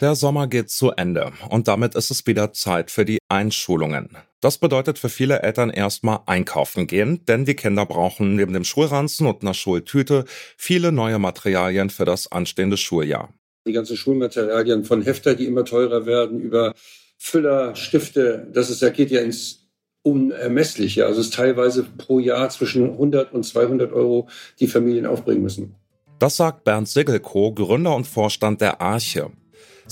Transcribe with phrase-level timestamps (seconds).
[0.00, 4.16] Der Sommer geht zu Ende und damit ist es wieder Zeit für die Einschulungen.
[4.40, 9.26] Das bedeutet für viele Eltern erstmal einkaufen gehen, denn die Kinder brauchen neben dem Schulranzen
[9.26, 10.24] und einer Schultüte
[10.56, 13.34] viele neue Materialien für das anstehende Schuljahr.
[13.66, 16.72] Die ganzen Schulmaterialien von Hefter, die immer teurer werden, über
[17.18, 19.68] Füller, Stifte, das ist, ja geht ja ins
[20.00, 21.04] Unermessliche.
[21.04, 24.28] Also es ist teilweise pro Jahr zwischen 100 und 200 Euro,
[24.60, 25.74] die Familien aufbringen müssen.
[26.18, 29.30] Das sagt Bernd Siggelko, Gründer und Vorstand der Arche.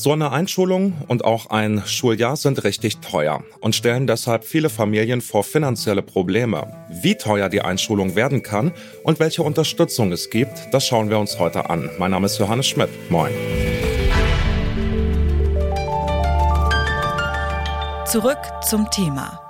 [0.01, 5.21] So eine Einschulung und auch ein Schuljahr sind richtig teuer und stellen deshalb viele Familien
[5.21, 6.87] vor finanzielle Probleme.
[6.89, 8.71] Wie teuer die Einschulung werden kann
[9.03, 11.91] und welche Unterstützung es gibt, das schauen wir uns heute an.
[11.99, 12.91] Mein Name ist Johannes Schmidt.
[13.11, 13.33] Moin.
[18.07, 19.41] Zurück zum Thema.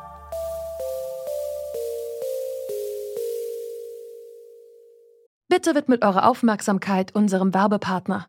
[5.50, 8.28] Bitte widmet eure Aufmerksamkeit unserem Werbepartner.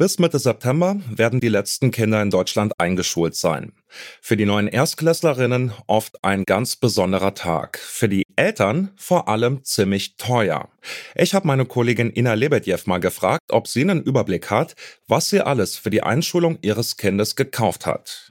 [0.00, 3.72] Bis Mitte September werden die letzten Kinder in Deutschland eingeschult sein.
[4.20, 7.78] Für die neuen Erstklässlerinnen oft ein ganz besonderer Tag.
[7.78, 10.68] Für die Eltern vor allem ziemlich teuer.
[11.16, 14.76] Ich habe meine Kollegin Ina Lebedjew mal gefragt, ob sie einen Überblick hat,
[15.08, 18.30] was sie alles für die Einschulung ihres Kindes gekauft hat.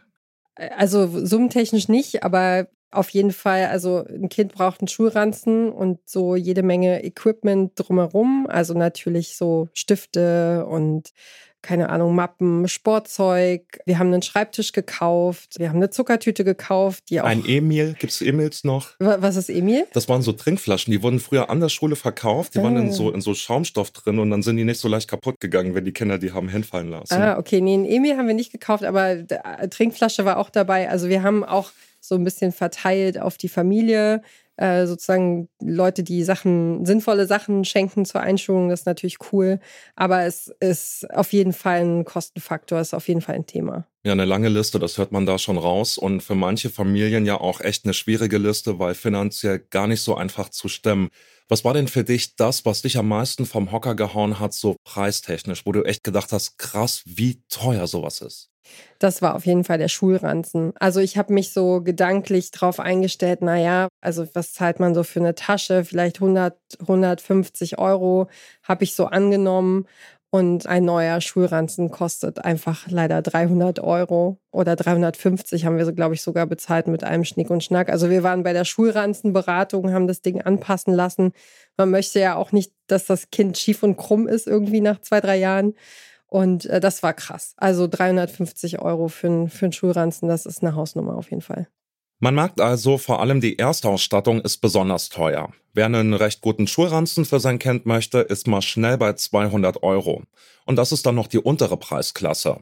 [0.55, 6.37] Also summentechnisch nicht, aber auf jeden Fall, also ein Kind braucht einen Schulranzen und so
[6.37, 8.47] jede Menge Equipment drumherum.
[8.49, 11.11] Also natürlich so Stifte und
[11.61, 13.79] keine Ahnung, Mappen, Sportzeug.
[13.85, 15.55] Wir haben einen Schreibtisch gekauft.
[15.57, 17.05] Wir haben eine Zuckertüte gekauft.
[17.09, 18.91] Die auch Ein Emil, gibt es Emils noch?
[18.99, 19.85] Was ist Emil?
[19.93, 22.55] Das waren so Trinkflaschen, die wurden früher an der Schule verkauft.
[22.55, 22.63] Die ah.
[22.63, 25.39] waren in so, in so Schaumstoff drin und dann sind die nicht so leicht kaputt
[25.39, 27.15] gegangen, wenn die Kinder die haben hinfallen lassen.
[27.15, 27.59] Ah, okay.
[27.59, 29.27] Nee, ein Emil haben wir nicht gekauft, aber
[29.69, 30.89] Trinkflasche war auch dabei.
[30.89, 34.21] Also wir haben auch so ein bisschen verteilt auf die Familie.
[34.57, 39.59] Äh, sozusagen Leute, die Sachen, sinnvolle Sachen schenken zur Einschulung, das ist natürlich cool.
[39.95, 43.85] Aber es ist auf jeden Fall ein Kostenfaktor, ist auf jeden Fall ein Thema.
[44.03, 45.97] Ja, eine lange Liste, das hört man da schon raus.
[45.97, 50.15] Und für manche Familien ja auch echt eine schwierige Liste, weil finanziell gar nicht so
[50.15, 51.09] einfach zu stemmen.
[51.49, 54.75] Was war denn für dich das, was dich am meisten vom Hocker gehauen hat, so
[54.83, 58.49] preistechnisch, wo du echt gedacht hast, krass, wie teuer sowas ist?
[58.99, 60.73] Das war auf jeden Fall der Schulranzen.
[60.79, 65.19] Also ich habe mich so gedanklich drauf eingestellt, naja, also was zahlt man so für
[65.19, 65.85] eine Tasche?
[65.85, 68.27] Vielleicht 100, 150 Euro
[68.63, 69.85] habe ich so angenommen.
[70.29, 76.15] Und ein neuer Schulranzen kostet einfach leider 300 Euro oder 350 haben wir, so, glaube
[76.15, 77.89] ich, sogar bezahlt mit einem Schnick und Schnack.
[77.89, 81.31] Also wir waren bei der Schulranzenberatung, haben das Ding anpassen lassen.
[81.77, 85.21] Man möchte ja auch nicht, dass das Kind schief und krumm ist irgendwie nach zwei,
[85.21, 85.75] drei Jahren.
[86.27, 87.53] Und äh, das war krass.
[87.57, 91.67] Also 350 Euro für, für einen Schulranzen, das ist eine Hausnummer auf jeden Fall.
[92.19, 95.53] Man merkt also, vor allem die Erstausstattung ist besonders teuer.
[95.73, 100.23] Wer einen recht guten Schulranzen für sein Kind möchte, ist mal schnell bei 200 Euro.
[100.65, 102.59] Und das ist dann noch die untere Preisklasse.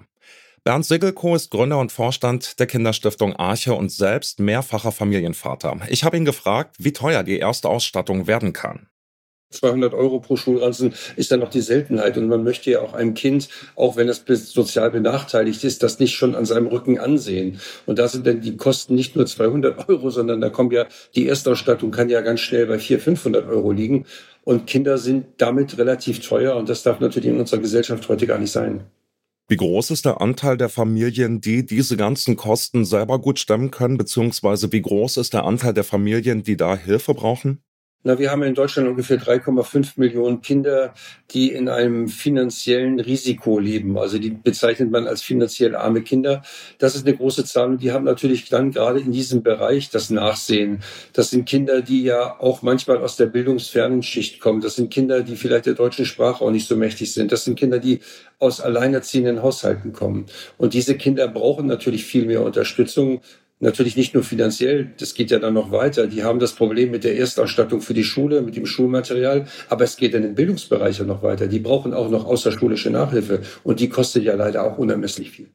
[0.66, 5.78] Bernd Siggelko ist Gründer und Vorstand der Kinderstiftung Arche und selbst mehrfacher Familienvater.
[5.88, 8.90] Ich habe ihn gefragt, wie teuer die Erstausstattung werden kann.
[9.52, 12.18] 200 Euro pro Schulranzen ist dann noch die Seltenheit.
[12.18, 16.16] Und man möchte ja auch einem Kind, auch wenn es sozial benachteiligt ist, das nicht
[16.16, 17.60] schon an seinem Rücken ansehen.
[17.86, 21.28] Und da sind dann die Kosten nicht nur 200 Euro, sondern da kommt ja, die
[21.28, 24.06] Erstausstattung kann ja ganz schnell bei 400, 500 Euro liegen.
[24.44, 26.56] Und Kinder sind damit relativ teuer.
[26.56, 28.84] Und das darf natürlich in unserer Gesellschaft heute gar nicht sein.
[29.48, 33.96] Wie groß ist der Anteil der Familien, die diese ganzen Kosten selber gut stemmen können,
[33.96, 37.60] beziehungsweise wie groß ist der Anteil der Familien, die da Hilfe brauchen?
[38.08, 40.94] Na, wir haben in Deutschland ungefähr 3,5 Millionen Kinder,
[41.32, 43.98] die in einem finanziellen Risiko leben.
[43.98, 46.44] Also die bezeichnet man als finanziell arme Kinder.
[46.78, 50.12] Das ist eine große Zahl und die haben natürlich dann gerade in diesem Bereich das
[50.12, 50.84] Nachsehen.
[51.14, 54.62] Das sind Kinder, die ja auch manchmal aus der bildungsfernen Schicht kommen.
[54.62, 57.32] Das sind Kinder, die vielleicht der deutschen Sprache auch nicht so mächtig sind.
[57.32, 58.02] Das sind Kinder, die
[58.38, 60.28] aus alleinerziehenden Haushalten kommen.
[60.59, 63.22] Und diese Kinder brauchen natürlich viel mehr Unterstützung
[63.66, 66.06] Natürlich nicht nur finanziell, das geht ja dann noch weiter.
[66.06, 69.97] Die haben das Problem mit der Erstausstattung für die Schule, mit dem Schulmaterial, aber es
[69.97, 71.47] geht dann im Bildungsbereich ja noch weiter.
[71.47, 75.50] Die brauchen auch noch außerschulische Nachhilfe und die kostet ja leider auch unermesslich viel.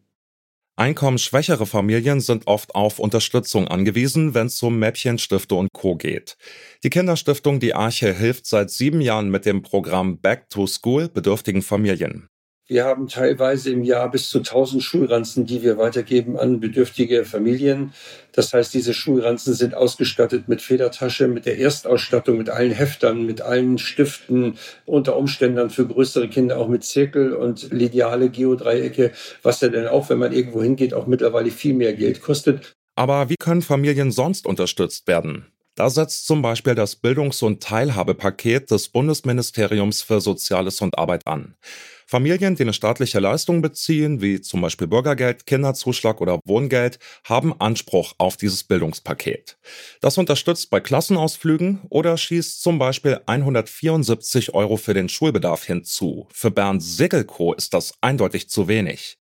[0.74, 5.94] Einkommensschwächere Familien sind oft auf Unterstützung angewiesen, wenn es um Mäppchenstifte und Co.
[5.94, 6.36] geht.
[6.82, 11.62] Die Kinderstiftung Die Arche hilft seit sieben Jahren mit dem Programm Back to School bedürftigen
[11.62, 12.29] Familien.
[12.70, 17.92] Wir haben teilweise im Jahr bis zu 1000 Schulranzen, die wir weitergeben an bedürftige Familien.
[18.30, 23.40] Das heißt, diese Schulranzen sind ausgestattet mit Federtasche, mit der Erstausstattung, mit allen Heftern, mit
[23.40, 24.56] allen Stiften,
[24.86, 29.10] unter Umständen für größere Kinder auch mit Zirkel und Lineale, Geodreiecke,
[29.42, 32.76] was ja dann auch, wenn man irgendwo hingeht, auch mittlerweile viel mehr Geld kostet.
[32.94, 35.46] Aber wie können Familien sonst unterstützt werden?
[35.74, 41.56] Da setzt zum Beispiel das Bildungs- und Teilhabepaket des Bundesministeriums für Soziales und Arbeit an.
[42.10, 48.14] Familien, die eine staatliche Leistung beziehen, wie zum Beispiel Bürgergeld, Kinderzuschlag oder Wohngeld, haben Anspruch
[48.18, 49.58] auf dieses Bildungspaket.
[50.00, 56.26] Das unterstützt bei Klassenausflügen oder schießt zum Beispiel 174 Euro für den Schulbedarf hinzu.
[56.32, 59.18] Für Bernd Sigelko ist das eindeutig zu wenig.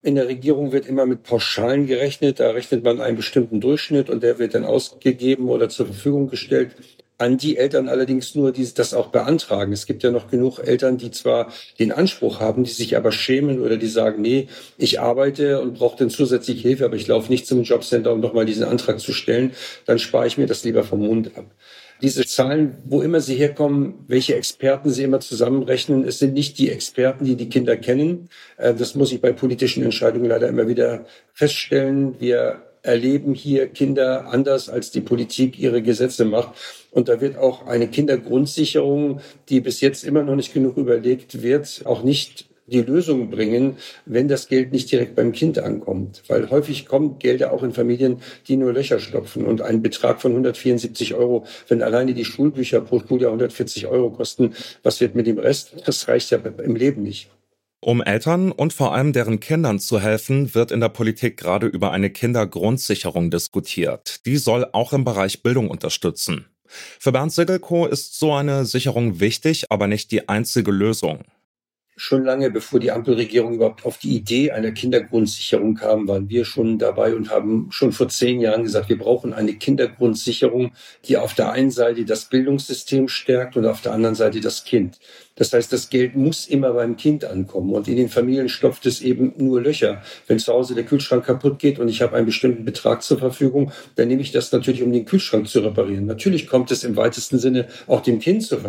[0.00, 2.38] In der Regierung wird immer mit Pauschalen gerechnet.
[2.38, 6.76] Da rechnet man einen bestimmten Durchschnitt und der wird dann ausgegeben oder zur Verfügung gestellt
[7.18, 9.72] an die Eltern allerdings nur, die das auch beantragen.
[9.72, 13.60] Es gibt ja noch genug Eltern, die zwar den Anspruch haben, die sich aber schämen
[13.60, 17.46] oder die sagen, nee, ich arbeite und brauche dann zusätzlich Hilfe, aber ich laufe nicht
[17.46, 19.52] zum Jobcenter, um nochmal diesen Antrag zu stellen.
[19.86, 21.46] Dann spare ich mir das lieber vom Mund ab.
[22.02, 26.70] Diese Zahlen, wo immer sie herkommen, welche Experten sie immer zusammenrechnen, es sind nicht die
[26.70, 28.28] Experten, die die Kinder kennen.
[28.56, 32.16] Äh, das muss ich bei politischen Entscheidungen leider immer wieder feststellen.
[32.18, 36.54] Wir erleben hier Kinder anders, als die Politik ihre Gesetze macht.
[36.90, 41.82] Und da wird auch eine Kindergrundsicherung, die bis jetzt immer noch nicht genug überlegt wird,
[41.84, 43.76] auch nicht die Lösung bringen,
[44.06, 46.22] wenn das Geld nicht direkt beim Kind ankommt.
[46.28, 49.44] Weil häufig kommen Gelder auch in Familien, die nur Löcher stopfen.
[49.44, 54.54] Und ein Betrag von 174 Euro, wenn alleine die Schulbücher pro Schuljahr 140 Euro kosten,
[54.82, 55.74] was wird mit dem Rest?
[55.84, 57.30] Das reicht ja im Leben nicht.
[57.86, 61.90] Um Eltern und vor allem deren Kindern zu helfen, wird in der Politik gerade über
[61.90, 64.24] eine Kindergrundsicherung diskutiert.
[64.24, 66.46] Die soll auch im Bereich Bildung unterstützen.
[66.66, 71.24] Für Bernd Sigelko ist so eine Sicherung wichtig, aber nicht die einzige Lösung.
[71.96, 76.76] Schon lange bevor die Ampelregierung überhaupt auf die Idee einer Kindergrundsicherung kam, waren wir schon
[76.76, 80.72] dabei und haben schon vor zehn Jahren gesagt, wir brauchen eine Kindergrundsicherung,
[81.04, 84.98] die auf der einen Seite das Bildungssystem stärkt und auf der anderen Seite das Kind.
[85.36, 89.00] Das heißt, das Geld muss immer beim Kind ankommen und in den Familien stopft es
[89.00, 90.02] eben nur Löcher.
[90.26, 93.70] Wenn zu Hause der Kühlschrank kaputt geht und ich habe einen bestimmten Betrag zur Verfügung,
[93.94, 96.06] dann nehme ich das natürlich, um den Kühlschrank zu reparieren.
[96.06, 98.64] Natürlich kommt es im weitesten Sinne auch dem Kind zur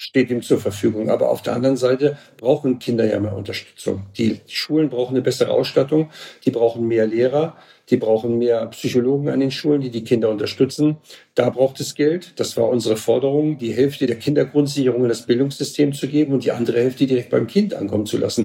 [0.00, 1.10] steht ihm zur Verfügung.
[1.10, 4.06] Aber auf der anderen Seite brauchen Kinder ja mehr Unterstützung.
[4.16, 6.08] Die Schulen brauchen eine bessere Ausstattung,
[6.46, 7.54] die brauchen mehr Lehrer,
[7.90, 10.96] die brauchen mehr Psychologen an den Schulen, die die Kinder unterstützen.
[11.34, 12.32] Da braucht es Geld.
[12.40, 16.52] Das war unsere Forderung, die Hälfte der Kindergrundsicherung in das Bildungssystem zu geben und die
[16.52, 18.42] andere Hälfte direkt beim Kind ankommen zu lassen.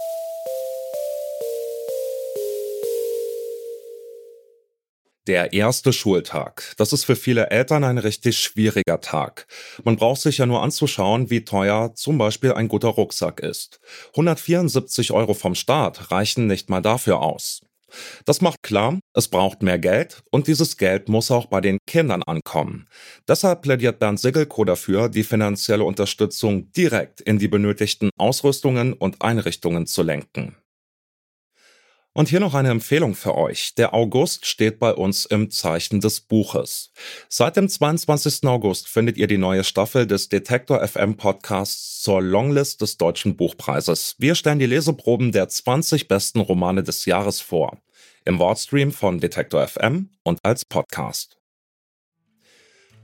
[5.27, 6.75] Der erste Schultag.
[6.77, 9.47] Das ist für viele Eltern ein richtig schwieriger Tag.
[9.83, 13.79] Man braucht sich ja nur anzuschauen, wie teuer zum Beispiel ein guter Rucksack ist.
[14.09, 17.61] 174 Euro vom Staat reichen nicht mal dafür aus.
[18.25, 22.21] Das macht klar, es braucht mehr Geld und dieses Geld muss auch bei den Kindern
[22.21, 22.87] ankommen.
[23.27, 29.87] Deshalb plädiert Bernd Sigelko dafür, die finanzielle Unterstützung direkt in die benötigten Ausrüstungen und Einrichtungen
[29.87, 30.55] zu lenken.
[32.17, 33.75] Und hier noch eine Empfehlung für euch.
[33.75, 36.93] Der August steht bei uns im Zeichen des Buches.
[37.27, 38.47] Seit dem 22.
[38.47, 44.15] August findet ihr die neue Staffel des Detektor FM Podcasts zur Longlist des Deutschen Buchpreises.
[44.17, 47.79] Wir stellen die Leseproben der 20 besten Romane des Jahres vor.
[48.23, 51.37] Im Wordstream von Detektor FM und als Podcast.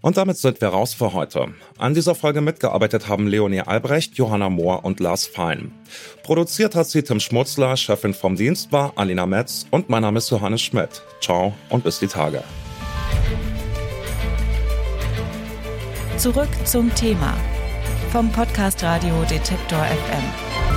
[0.01, 1.53] Und damit sind wir raus für heute.
[1.77, 5.71] An dieser Folge mitgearbeitet haben Leonie Albrecht, Johanna Mohr und Lars Fein.
[6.23, 10.29] Produziert hat sie Tim Schmutzler, Chefin vom Dienst war Alina Metz und mein Name ist
[10.31, 11.03] Johannes Schmidt.
[11.21, 12.43] Ciao und bis die Tage.
[16.17, 17.35] Zurück zum Thema
[18.11, 20.70] vom Podcast Radio Detektor FM.